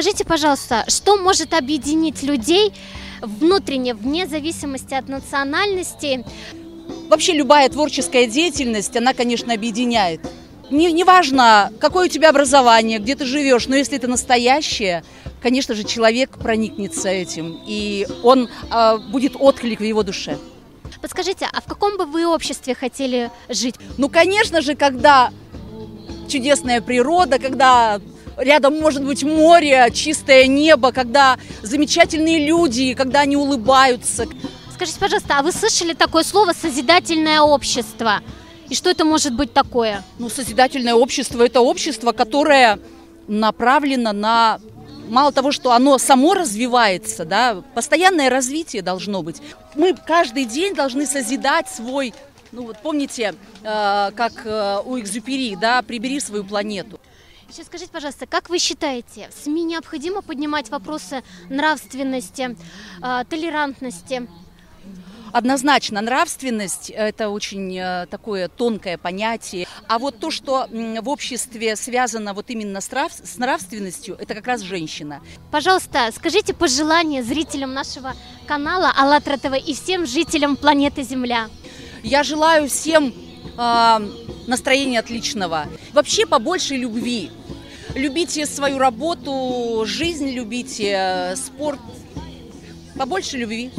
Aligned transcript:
Скажите, 0.00 0.24
пожалуйста, 0.24 0.84
что 0.86 1.16
может 1.16 1.52
объединить 1.52 2.22
людей 2.22 2.72
внутренне, 3.20 3.94
вне 3.94 4.28
зависимости 4.28 4.94
от 4.94 5.08
национальности? 5.08 6.24
Вообще 7.08 7.32
любая 7.32 7.68
творческая 7.68 8.28
деятельность, 8.28 8.96
она, 8.96 9.12
конечно, 9.12 9.52
объединяет. 9.52 10.20
Не, 10.70 10.92
неважно, 10.92 11.72
какое 11.80 12.06
у 12.06 12.08
тебя 12.08 12.30
образование, 12.30 13.00
где 13.00 13.16
ты 13.16 13.24
живешь, 13.24 13.66
но 13.66 13.74
если 13.74 13.96
это 13.96 14.06
настоящее, 14.06 15.02
конечно 15.42 15.74
же, 15.74 15.82
человек 15.82 16.38
проникнется 16.38 17.08
этим, 17.08 17.60
и 17.66 18.06
он 18.22 18.48
э, 18.70 18.98
будет 19.10 19.32
отклик 19.34 19.80
в 19.80 19.84
его 19.84 20.04
душе. 20.04 20.38
Подскажите, 21.02 21.48
а 21.52 21.60
в 21.60 21.64
каком 21.64 21.96
бы 21.96 22.06
вы 22.06 22.24
обществе 22.24 22.76
хотели 22.76 23.32
жить? 23.48 23.74
Ну, 23.96 24.08
конечно 24.08 24.60
же, 24.62 24.76
когда 24.76 25.32
чудесная 26.28 26.80
природа, 26.80 27.40
когда 27.40 28.00
рядом 28.38 28.78
может 28.80 29.04
быть 29.04 29.22
море, 29.22 29.88
чистое 29.92 30.46
небо, 30.46 30.92
когда 30.92 31.38
замечательные 31.62 32.46
люди, 32.46 32.94
когда 32.94 33.20
они 33.20 33.36
улыбаются. 33.36 34.26
Скажите, 34.72 34.98
пожалуйста, 34.98 35.38
а 35.38 35.42
вы 35.42 35.52
слышали 35.52 35.92
такое 35.92 36.22
слово 36.22 36.52
«созидательное 36.52 37.40
общество»? 37.40 38.20
И 38.68 38.74
что 38.74 38.90
это 38.90 39.04
может 39.04 39.34
быть 39.34 39.52
такое? 39.52 40.04
Ну, 40.18 40.28
созидательное 40.28 40.94
общество– 40.94 41.42
это 41.44 41.60
общество, 41.60 42.12
которое 42.12 42.78
направлено 43.26 44.12
на 44.12 44.60
мало 45.08 45.32
того, 45.32 45.52
что 45.52 45.72
оно 45.72 45.98
само 45.98 46.34
развивается, 46.34 47.24
да, 47.24 47.62
постоянное 47.74 48.30
развитие 48.30 48.82
должно 48.82 49.22
быть. 49.22 49.40
Мы 49.74 49.94
каждый 49.94 50.44
день 50.44 50.74
должны 50.74 51.06
созидать 51.06 51.68
свой, 51.68 52.14
ну 52.52 52.66
вот 52.66 52.76
помните, 52.82 53.34
э, 53.62 54.10
как 54.14 54.32
э, 54.44 54.78
у 54.84 54.98
Экзюпери, 54.98 55.56
да, 55.56 55.82
прибери 55.82 56.20
свою 56.20 56.44
планету. 56.44 56.97
Сейчас 57.50 57.66
скажите, 57.66 57.90
пожалуйста, 57.90 58.26
как 58.26 58.50
вы 58.50 58.58
считаете, 58.58 59.30
в 59.34 59.44
СМИ 59.44 59.64
необходимо 59.64 60.20
поднимать 60.20 60.68
вопросы 60.68 61.22
нравственности, 61.48 62.56
э, 63.02 63.24
толерантности? 63.28 64.28
Однозначно, 65.32 66.02
нравственность– 66.02 66.90
это 66.94 67.30
очень 67.30 67.74
э, 67.78 68.06
такое 68.10 68.48
тонкое 68.48 68.98
понятие. 68.98 69.66
А 69.86 69.98
вот 69.98 70.18
то, 70.18 70.30
что 70.30 70.68
в 70.70 71.08
обществе 71.08 71.74
связано 71.76 72.34
вот 72.34 72.50
именно 72.50 72.82
с, 72.82 72.90
нрав- 72.90 73.24
с 73.24 73.38
нравственностью, 73.38 74.16
это 74.18 74.34
как 74.34 74.46
раз 74.46 74.60
женщина. 74.60 75.22
Пожалуйста, 75.50 76.10
скажите 76.14 76.52
пожелания 76.52 77.22
зрителям 77.22 77.72
нашего 77.72 78.12
канала 78.46 78.92
АЛЛАТРА 78.94 79.38
ТВ 79.38 79.54
и 79.66 79.72
всем 79.74 80.06
жителям 80.06 80.56
планеты 80.56 81.02
Земля. 81.02 81.48
Я 82.02 82.22
желаю 82.24 82.68
всем 82.68 83.14
э, 83.58 83.98
настроения 84.46 85.00
отличного. 85.00 85.66
Вообще 85.92 86.26
побольше 86.26 86.76
любви. 86.76 87.30
Любите 87.94 88.46
свою 88.46 88.78
работу, 88.78 89.84
жизнь 89.86 90.30
любите, 90.30 90.92
э, 91.32 91.36
спорт. 91.36 91.80
Побольше 92.96 93.36
любви. 93.36 93.70